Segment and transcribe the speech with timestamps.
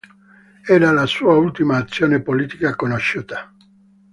[0.67, 3.53] Era la sua ultima azione politica conosciuta.